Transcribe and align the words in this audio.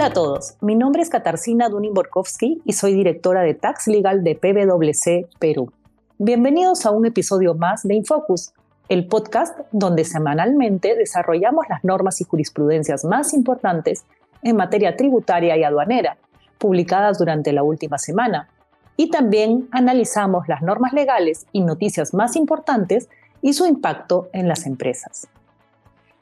Hola 0.00 0.08
a 0.08 0.12
todos, 0.14 0.54
mi 0.62 0.76
nombre 0.76 1.02
es 1.02 1.10
Katarzyna 1.10 1.68
Dunin-Borkowski 1.68 2.62
y 2.64 2.72
soy 2.72 2.94
directora 2.94 3.42
de 3.42 3.52
Tax 3.52 3.86
Legal 3.86 4.24
de 4.24 4.34
PwC 4.34 5.28
Perú. 5.38 5.74
Bienvenidos 6.16 6.86
a 6.86 6.90
un 6.90 7.04
episodio 7.04 7.52
más 7.52 7.82
de 7.82 7.96
Infocus, 7.96 8.54
el 8.88 9.06
podcast 9.08 9.58
donde 9.72 10.06
semanalmente 10.06 10.96
desarrollamos 10.96 11.66
las 11.68 11.84
normas 11.84 12.18
y 12.22 12.24
jurisprudencias 12.24 13.04
más 13.04 13.34
importantes 13.34 14.06
en 14.42 14.56
materia 14.56 14.96
tributaria 14.96 15.58
y 15.58 15.64
aduanera, 15.64 16.16
publicadas 16.56 17.18
durante 17.18 17.52
la 17.52 17.62
última 17.62 17.98
semana. 17.98 18.48
Y 18.96 19.10
también 19.10 19.68
analizamos 19.70 20.48
las 20.48 20.62
normas 20.62 20.94
legales 20.94 21.44
y 21.52 21.60
noticias 21.60 22.14
más 22.14 22.36
importantes 22.36 23.10
y 23.42 23.52
su 23.52 23.66
impacto 23.66 24.30
en 24.32 24.48
las 24.48 24.64
empresas. 24.64 25.28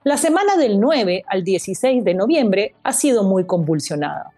La 0.09 0.17
semana 0.17 0.57
del 0.57 0.81
9 0.81 1.27
al 1.27 1.45
16 1.45 2.03
de 2.03 2.15
noviembre 2.15 2.75
ha 2.83 2.95
sido 2.95 3.25
muy 3.25 3.45
convulsionada. 3.45 4.33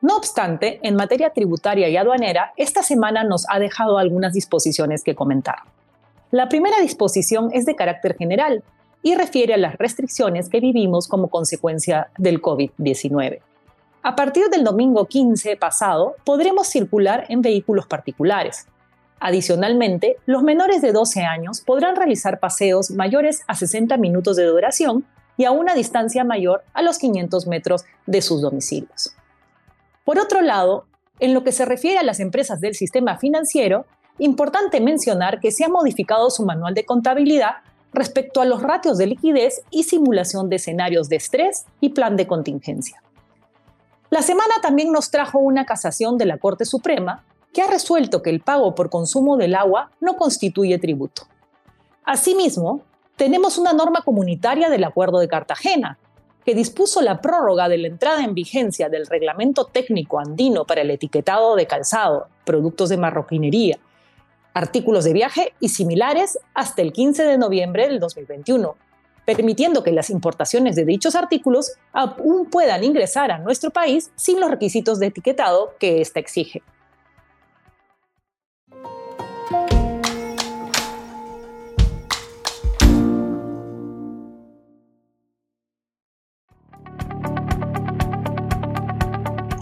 No 0.00 0.16
obstante, 0.16 0.80
en 0.82 0.96
materia 0.96 1.28
tributaria 1.28 1.90
y 1.90 1.98
aduanera, 1.98 2.54
esta 2.56 2.82
semana 2.82 3.22
nos 3.22 3.44
ha 3.50 3.58
dejado 3.58 3.98
algunas 3.98 4.32
disposiciones 4.32 5.04
que 5.04 5.14
comentar. 5.14 5.56
La 6.30 6.48
primera 6.48 6.80
disposición 6.80 7.50
es 7.52 7.66
de 7.66 7.76
carácter 7.76 8.16
general 8.16 8.64
y 9.02 9.14
refiere 9.14 9.52
a 9.52 9.58
las 9.58 9.76
restricciones 9.76 10.48
que 10.48 10.60
vivimos 10.60 11.08
como 11.08 11.28
consecuencia 11.28 12.08
del 12.16 12.40
COVID-19. 12.40 13.40
A 14.02 14.16
partir 14.16 14.48
del 14.48 14.64
domingo 14.64 15.04
15 15.04 15.58
pasado, 15.58 16.14
podremos 16.24 16.68
circular 16.68 17.26
en 17.28 17.42
vehículos 17.42 17.86
particulares. 17.86 18.66
Adicionalmente, 19.24 20.16
los 20.26 20.42
menores 20.42 20.82
de 20.82 20.90
12 20.90 21.22
años 21.22 21.60
podrán 21.60 21.94
realizar 21.94 22.40
paseos 22.40 22.90
mayores 22.90 23.42
a 23.46 23.54
60 23.54 23.96
minutos 23.96 24.34
de 24.34 24.46
duración 24.46 25.06
y 25.36 25.44
a 25.44 25.52
una 25.52 25.76
distancia 25.76 26.24
mayor 26.24 26.64
a 26.74 26.82
los 26.82 26.98
500 26.98 27.46
metros 27.46 27.84
de 28.04 28.20
sus 28.20 28.42
domicilios. 28.42 29.14
Por 30.04 30.18
otro 30.18 30.40
lado, 30.40 30.86
en 31.20 31.34
lo 31.34 31.44
que 31.44 31.52
se 31.52 31.64
refiere 31.64 31.98
a 31.98 32.02
las 32.02 32.18
empresas 32.18 32.60
del 32.60 32.74
sistema 32.74 33.16
financiero, 33.16 33.86
importante 34.18 34.80
mencionar 34.80 35.38
que 35.38 35.52
se 35.52 35.64
ha 35.64 35.68
modificado 35.68 36.28
su 36.28 36.44
manual 36.44 36.74
de 36.74 36.84
contabilidad 36.84 37.58
respecto 37.92 38.40
a 38.40 38.44
los 38.44 38.60
ratios 38.60 38.98
de 38.98 39.06
liquidez 39.06 39.62
y 39.70 39.84
simulación 39.84 40.48
de 40.48 40.56
escenarios 40.56 41.08
de 41.08 41.16
estrés 41.16 41.66
y 41.80 41.90
plan 41.90 42.16
de 42.16 42.26
contingencia. 42.26 43.00
La 44.10 44.22
semana 44.22 44.54
también 44.62 44.90
nos 44.90 45.12
trajo 45.12 45.38
una 45.38 45.64
casación 45.64 46.18
de 46.18 46.26
la 46.26 46.38
Corte 46.38 46.64
Suprema 46.64 47.22
que 47.52 47.62
ha 47.62 47.66
resuelto 47.66 48.22
que 48.22 48.30
el 48.30 48.40
pago 48.40 48.74
por 48.74 48.90
consumo 48.90 49.36
del 49.36 49.54
agua 49.54 49.90
no 50.00 50.16
constituye 50.16 50.78
tributo. 50.78 51.22
Asimismo, 52.04 52.82
tenemos 53.16 53.58
una 53.58 53.72
norma 53.72 54.02
comunitaria 54.02 54.70
del 54.70 54.84
Acuerdo 54.84 55.18
de 55.18 55.28
Cartagena, 55.28 55.98
que 56.44 56.54
dispuso 56.54 57.02
la 57.02 57.20
prórroga 57.20 57.68
de 57.68 57.78
la 57.78 57.86
entrada 57.88 58.24
en 58.24 58.34
vigencia 58.34 58.88
del 58.88 59.06
Reglamento 59.06 59.66
Técnico 59.66 60.18
Andino 60.18 60.64
para 60.64 60.80
el 60.80 60.90
etiquetado 60.90 61.54
de 61.54 61.66
calzado, 61.66 62.26
productos 62.44 62.88
de 62.88 62.96
marroquinería, 62.96 63.78
artículos 64.54 65.04
de 65.04 65.12
viaje 65.12 65.54
y 65.60 65.68
similares 65.68 66.38
hasta 66.54 66.82
el 66.82 66.92
15 66.92 67.22
de 67.24 67.38
noviembre 67.38 67.86
del 67.86 68.00
2021, 68.00 68.74
permitiendo 69.24 69.84
que 69.84 69.92
las 69.92 70.10
importaciones 70.10 70.74
de 70.74 70.84
dichos 70.84 71.14
artículos 71.14 71.74
aún 71.92 72.46
puedan 72.46 72.82
ingresar 72.82 73.30
a 73.30 73.38
nuestro 73.38 73.70
país 73.70 74.10
sin 74.16 74.40
los 74.40 74.50
requisitos 74.50 74.98
de 74.98 75.06
etiquetado 75.06 75.74
que 75.78 76.00
ésta 76.00 76.18
exige. 76.18 76.62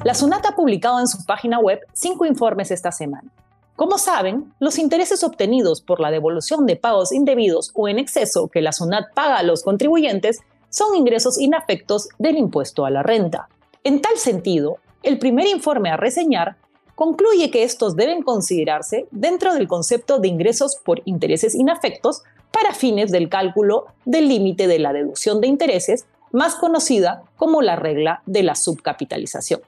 La 0.03 0.15
SUNAT 0.15 0.47
ha 0.47 0.57
publicado 0.57 0.99
en 0.99 1.07
su 1.07 1.27
página 1.27 1.59
web 1.59 1.81
cinco 1.93 2.25
informes 2.25 2.71
esta 2.71 2.91
semana. 2.91 3.31
Como 3.77 3.99
saben, 3.99 4.55
los 4.59 4.79
intereses 4.79 5.23
obtenidos 5.23 5.83
por 5.83 6.01
la 6.01 6.11
devolución 6.11 6.65
de 6.65 6.77
pagos 6.77 7.13
indebidos 7.13 7.71
o 7.75 7.87
en 7.87 7.99
exceso 7.99 8.49
que 8.49 8.63
la 8.63 8.73
SUNAT 8.73 9.13
paga 9.13 9.37
a 9.37 9.43
los 9.43 9.63
contribuyentes 9.63 10.41
son 10.71 10.97
ingresos 10.97 11.39
inafectos 11.39 12.09
del 12.19 12.39
impuesto 12.39 12.87
a 12.87 12.91
la 12.91 13.03
renta. 13.03 13.51
En 13.85 14.01
tal 14.01 14.17
sentido, 14.17 14.79
el 15.03 15.19
primer 15.19 15.47
informe 15.47 15.91
a 15.91 15.99
reseñar 15.99 16.57
concluye 16.95 17.51
que 17.51 17.63
estos 17.63 17.95
deben 17.95 18.23
considerarse 18.23 19.07
dentro 19.11 19.53
del 19.53 19.69
concepto 19.69 20.19
de 20.19 20.29
ingresos 20.29 20.77
por 20.83 21.03
intereses 21.05 21.55
inafectos 21.55 22.23
para 22.51 22.73
fines 22.73 23.11
del 23.11 23.29
cálculo 23.29 23.89
del 24.07 24.29
límite 24.29 24.67
de 24.67 24.79
la 24.79 24.95
deducción 24.95 25.43
de 25.43 25.49
intereses, 25.49 26.07
más 26.33 26.55
conocida 26.55 27.23
como 27.37 27.61
la 27.61 27.77
regla 27.77 28.23
de 28.25 28.43
la 28.43 28.55
subcapitalización. 28.55 29.61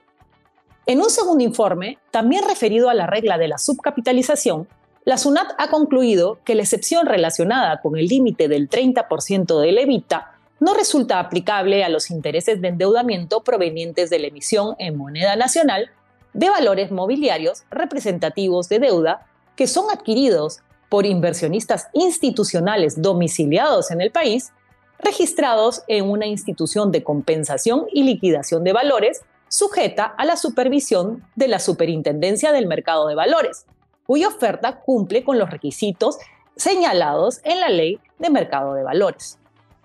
En 0.84 1.00
un 1.00 1.10
segundo 1.10 1.44
informe, 1.44 1.98
también 2.10 2.42
referido 2.46 2.90
a 2.90 2.94
la 2.94 3.06
regla 3.06 3.38
de 3.38 3.46
la 3.46 3.58
subcapitalización, 3.58 4.66
la 5.04 5.16
SUNAT 5.16 5.52
ha 5.58 5.68
concluido 5.68 6.40
que 6.44 6.56
la 6.56 6.62
excepción 6.62 7.06
relacionada 7.06 7.80
con 7.80 7.96
el 7.96 8.06
límite 8.06 8.48
del 8.48 8.68
30% 8.68 9.60
del 9.60 9.78
EBITA 9.78 10.32
no 10.58 10.74
resulta 10.74 11.20
aplicable 11.20 11.84
a 11.84 11.88
los 11.88 12.10
intereses 12.10 12.60
de 12.60 12.68
endeudamiento 12.68 13.42
provenientes 13.44 14.10
de 14.10 14.18
la 14.18 14.28
emisión 14.28 14.74
en 14.78 14.96
moneda 14.96 15.36
nacional 15.36 15.90
de 16.34 16.50
valores 16.50 16.90
mobiliarios 16.90 17.62
representativos 17.70 18.68
de 18.68 18.80
deuda 18.80 19.26
que 19.54 19.68
son 19.68 19.90
adquiridos 19.90 20.60
por 20.88 21.06
inversionistas 21.06 21.88
institucionales 21.92 23.00
domiciliados 23.00 23.90
en 23.92 24.00
el 24.00 24.10
país, 24.10 24.52
registrados 24.98 25.82
en 25.88 26.08
una 26.08 26.26
institución 26.26 26.90
de 26.90 27.02
compensación 27.04 27.86
y 27.92 28.02
liquidación 28.02 28.64
de 28.64 28.72
valores 28.72 29.22
sujeta 29.52 30.04
a 30.16 30.24
la 30.24 30.36
supervisión 30.36 31.22
de 31.36 31.46
la 31.46 31.58
Superintendencia 31.58 32.52
del 32.52 32.66
Mercado 32.66 33.06
de 33.06 33.14
Valores, 33.14 33.66
cuya 34.06 34.28
oferta 34.28 34.80
cumple 34.80 35.24
con 35.24 35.38
los 35.38 35.50
requisitos 35.50 36.16
señalados 36.56 37.40
en 37.44 37.60
la 37.60 37.68
Ley 37.68 38.00
de 38.18 38.30
Mercado 38.30 38.72
de 38.72 38.82
Valores. 38.82 39.38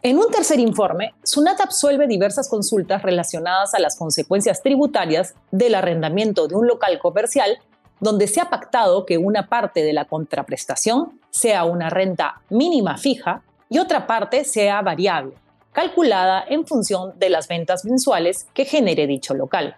En 0.04 0.20
un 0.20 0.32
tercer 0.32 0.62
informe, 0.62 1.14
SUNAT 1.24 1.60
absuelve 1.60 2.08
diversas 2.08 2.48
consultas 2.48 3.02
relacionadas 3.02 3.74
a 3.74 3.80
las 3.80 3.98
consecuencias 3.98 4.64
tributarias 4.64 5.36
del 5.52 5.76
arrendamiento 5.76 6.48
de 6.48 6.56
un 6.56 6.66
local 6.66 6.98
comercial 7.00 7.60
donde 8.00 8.28
se 8.28 8.40
ha 8.40 8.50
pactado 8.50 9.06
que 9.06 9.18
una 9.18 9.50
parte 9.50 9.84
de 9.84 9.92
la 9.92 10.06
contraprestación 10.06 11.20
sea 11.30 11.66
una 11.66 11.90
renta 11.90 12.42
mínima 12.50 12.98
fija 12.98 13.44
y 13.68 13.80
otra 13.80 14.08
parte 14.08 14.46
sea 14.46 14.82
variable, 14.82 15.34
calculada 15.78 16.44
en 16.50 16.66
función 16.66 17.14
de 17.20 17.30
las 17.30 17.48
ventas 17.48 17.86
mensuales 17.86 18.48
que 18.56 18.66
genere 18.66 19.06
dicho 19.06 19.36
local. 19.36 19.76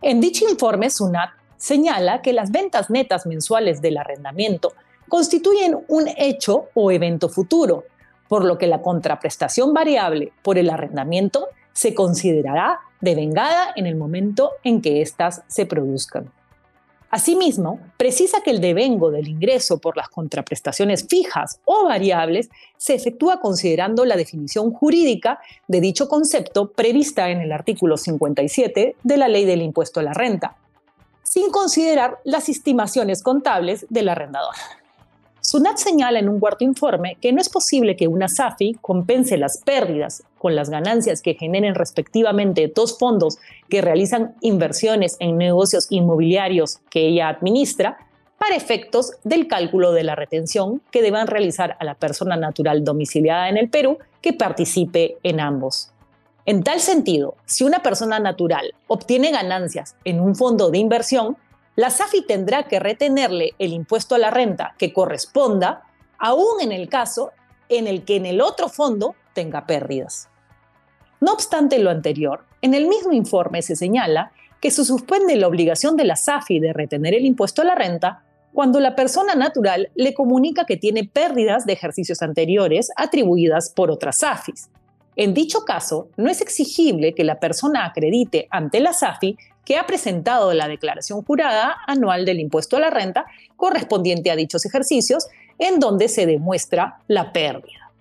En 0.00 0.20
dicho 0.20 0.48
informe, 0.48 0.88
SUNAT 0.88 1.30
señala 1.56 2.22
que 2.22 2.32
las 2.32 2.52
ventas 2.52 2.90
netas 2.90 3.26
mensuales 3.26 3.82
del 3.82 3.98
arrendamiento 3.98 4.72
constituyen 5.08 5.80
un 5.88 6.06
hecho 6.16 6.66
o 6.74 6.92
evento 6.92 7.28
futuro, 7.28 7.82
por 8.28 8.44
lo 8.44 8.56
que 8.56 8.68
la 8.68 8.82
contraprestación 8.82 9.74
variable 9.74 10.32
por 10.42 10.58
el 10.58 10.70
arrendamiento 10.70 11.48
se 11.72 11.92
considerará 11.92 12.78
devengada 13.00 13.72
en 13.74 13.86
el 13.86 13.96
momento 13.96 14.52
en 14.62 14.80
que 14.80 15.02
éstas 15.02 15.42
se 15.48 15.66
produzcan. 15.66 16.30
Asimismo, 17.12 17.78
precisa 17.98 18.40
que 18.42 18.50
el 18.50 18.62
devengo 18.62 19.10
del 19.10 19.28
ingreso 19.28 19.76
por 19.76 19.98
las 19.98 20.08
contraprestaciones 20.08 21.06
fijas 21.06 21.60
o 21.66 21.84
variables 21.84 22.48
se 22.78 22.94
efectúa 22.94 23.38
considerando 23.38 24.06
la 24.06 24.16
definición 24.16 24.72
jurídica 24.72 25.38
de 25.68 25.82
dicho 25.82 26.08
concepto 26.08 26.72
prevista 26.72 27.28
en 27.28 27.42
el 27.42 27.52
artículo 27.52 27.98
57 27.98 28.96
de 29.02 29.16
la 29.18 29.28
Ley 29.28 29.44
del 29.44 29.60
Impuesto 29.60 30.00
a 30.00 30.04
la 30.04 30.14
Renta, 30.14 30.56
sin 31.22 31.50
considerar 31.50 32.18
las 32.24 32.48
estimaciones 32.48 33.22
contables 33.22 33.84
del 33.90 34.08
arrendador. 34.08 34.54
SUNAT 35.42 35.76
señala 35.76 36.18
en 36.18 36.30
un 36.30 36.40
cuarto 36.40 36.64
informe 36.64 37.18
que 37.20 37.34
no 37.34 37.42
es 37.42 37.50
posible 37.50 37.94
que 37.94 38.08
una 38.08 38.28
SAFI 38.28 38.78
compense 38.80 39.36
las 39.36 39.58
pérdidas 39.58 40.22
con 40.42 40.56
las 40.56 40.70
ganancias 40.70 41.22
que 41.22 41.34
generen 41.34 41.76
respectivamente 41.76 42.70
dos 42.74 42.98
fondos 42.98 43.38
que 43.70 43.80
realizan 43.80 44.34
inversiones 44.40 45.16
en 45.20 45.38
negocios 45.38 45.86
inmobiliarios 45.88 46.80
que 46.90 47.06
ella 47.06 47.28
administra 47.28 48.08
para 48.38 48.56
efectos 48.56 49.12
del 49.22 49.46
cálculo 49.46 49.92
de 49.92 50.02
la 50.02 50.16
retención 50.16 50.82
que 50.90 51.00
deban 51.00 51.28
realizar 51.28 51.76
a 51.78 51.84
la 51.84 51.94
persona 51.94 52.34
natural 52.34 52.82
domiciliada 52.82 53.48
en 53.50 53.56
el 53.56 53.68
Perú 53.68 53.98
que 54.20 54.32
participe 54.32 55.16
en 55.22 55.38
ambos. 55.38 55.92
En 56.44 56.64
tal 56.64 56.80
sentido, 56.80 57.36
si 57.46 57.62
una 57.62 57.84
persona 57.84 58.18
natural 58.18 58.74
obtiene 58.88 59.30
ganancias 59.30 59.94
en 60.02 60.18
un 60.18 60.34
fondo 60.34 60.72
de 60.72 60.78
inversión, 60.78 61.36
la 61.76 61.90
SAFI 61.90 62.26
tendrá 62.26 62.64
que 62.64 62.80
retenerle 62.80 63.52
el 63.60 63.72
impuesto 63.72 64.16
a 64.16 64.18
la 64.18 64.32
renta 64.32 64.74
que 64.76 64.92
corresponda, 64.92 65.84
aún 66.18 66.60
en 66.60 66.72
el 66.72 66.88
caso 66.88 67.30
en 67.68 67.86
el 67.86 68.04
que 68.04 68.16
en 68.16 68.26
el 68.26 68.40
otro 68.40 68.68
fondo 68.68 69.14
tenga 69.34 69.66
pérdidas. 69.66 70.28
No 71.22 71.34
obstante 71.34 71.78
lo 71.78 71.90
anterior, 71.90 72.46
en 72.62 72.74
el 72.74 72.88
mismo 72.88 73.12
informe 73.12 73.62
se 73.62 73.76
señala 73.76 74.32
que 74.60 74.72
se 74.72 74.84
suspende 74.84 75.36
la 75.36 75.46
obligación 75.46 75.96
de 75.96 76.04
la 76.04 76.16
SAFI 76.16 76.58
de 76.58 76.72
retener 76.72 77.14
el 77.14 77.24
impuesto 77.24 77.62
a 77.62 77.64
la 77.64 77.76
renta 77.76 78.24
cuando 78.52 78.80
la 78.80 78.96
persona 78.96 79.36
natural 79.36 79.90
le 79.94 80.14
comunica 80.14 80.64
que 80.64 80.76
tiene 80.76 81.04
pérdidas 81.04 81.64
de 81.64 81.74
ejercicios 81.74 82.22
anteriores 82.22 82.90
atribuidas 82.96 83.70
por 83.70 83.92
otras 83.92 84.18
SAFIs. 84.18 84.68
En 85.14 85.32
dicho 85.32 85.64
caso, 85.64 86.08
no 86.16 86.28
es 86.28 86.40
exigible 86.40 87.14
que 87.14 87.22
la 87.22 87.38
persona 87.38 87.86
acredite 87.86 88.48
ante 88.50 88.80
la 88.80 88.92
SAFI 88.92 89.36
que 89.64 89.76
ha 89.76 89.86
presentado 89.86 90.52
la 90.52 90.66
declaración 90.66 91.22
jurada 91.22 91.76
anual 91.86 92.24
del 92.24 92.40
impuesto 92.40 92.78
a 92.78 92.80
la 92.80 92.90
renta 92.90 93.26
correspondiente 93.54 94.32
a 94.32 94.36
dichos 94.36 94.66
ejercicios, 94.66 95.28
en 95.60 95.78
donde 95.78 96.08
se 96.08 96.26
demuestra 96.26 96.98
la 97.06 97.32
pérdida. 97.32 97.92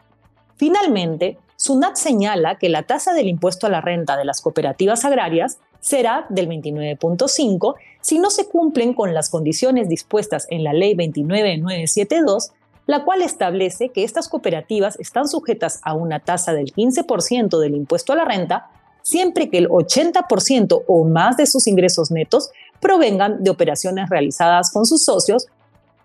Finalmente, 0.56 1.38
SUNAT 1.62 1.96
señala 1.96 2.58
que 2.58 2.70
la 2.70 2.82
tasa 2.82 3.14
del 3.14 3.28
impuesto 3.28 3.68
a 3.68 3.70
la 3.70 3.82
renta 3.82 4.18
de 4.18 4.26
las 4.26 4.42
cooperativas 4.42 5.06
agrarias 5.06 5.60
será 5.80 6.26
del 6.30 6.50
29.5 6.50 7.76
si 8.02 8.18
no 8.18 8.32
se 8.32 8.48
cumplen 8.48 8.96
con 8.96 9.14
las 9.14 9.30
condiciones 9.30 9.88
dispuestas 9.88 10.48
en 10.50 10.64
la 10.64 10.74
Ley 10.74 10.96
29972, 10.96 12.50
la 12.88 13.04
cual 13.06 13.22
establece 13.22 13.90
que 13.90 14.04
estas 14.04 14.28
cooperativas 14.28 15.00
están 15.00 15.28
sujetas 15.28 15.82
a 15.84 15.94
una 15.94 16.20
tasa 16.20 16.52
del 16.54 16.74
15% 16.74 17.60
del 17.60 17.76
impuesto 17.76 18.14
a 18.14 18.16
la 18.16 18.26
renta 18.26 18.72
siempre 19.04 19.52
que 19.52 19.60
el 19.60 19.70
80% 19.70 20.84
o 20.88 21.04
más 21.04 21.38
de 21.38 21.46
sus 21.46 21.68
ingresos 21.68 22.10
netos 22.10 22.50
provengan 22.80 23.44
de 23.44 23.52
operaciones 23.52 24.10
realizadas 24.10 24.72
con 24.72 24.88
sus 24.88 25.06
socios 25.06 25.46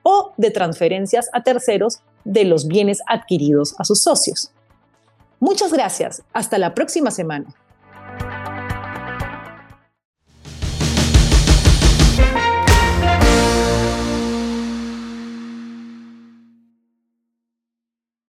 o 0.02 0.34
de 0.36 0.50
transferencias 0.50 1.30
a 1.32 1.42
terceros 1.42 2.00
de 2.24 2.44
los 2.44 2.68
bienes 2.68 3.00
adquiridos 3.06 3.74
a 3.78 3.84
sus 3.84 4.02
socios. 4.02 4.50
Muchas 5.40 5.72
gracias. 5.72 6.22
Hasta 6.32 6.58
la 6.58 6.74
próxima 6.74 7.10
semana. 7.10 7.46